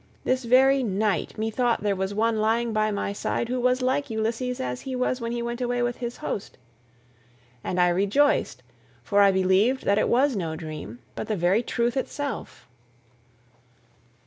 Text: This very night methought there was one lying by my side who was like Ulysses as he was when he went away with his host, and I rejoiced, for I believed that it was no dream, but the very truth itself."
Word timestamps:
This 0.23 0.45
very 0.45 0.81
night 0.81 1.37
methought 1.37 1.83
there 1.83 1.95
was 1.95 2.11
one 2.11 2.37
lying 2.39 2.73
by 2.73 2.89
my 2.89 3.13
side 3.13 3.49
who 3.49 3.59
was 3.59 3.83
like 3.83 4.09
Ulysses 4.09 4.59
as 4.59 4.81
he 4.81 4.95
was 4.95 5.21
when 5.21 5.31
he 5.31 5.43
went 5.43 5.61
away 5.61 5.83
with 5.83 5.97
his 5.97 6.17
host, 6.17 6.57
and 7.63 7.79
I 7.79 7.87
rejoiced, 7.89 8.63
for 9.03 9.21
I 9.21 9.31
believed 9.31 9.85
that 9.85 9.99
it 9.99 10.09
was 10.09 10.35
no 10.35 10.55
dream, 10.55 10.97
but 11.13 11.27
the 11.27 11.35
very 11.37 11.61
truth 11.61 11.95
itself." 11.95 12.67